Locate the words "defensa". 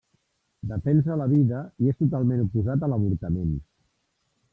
0.69-1.17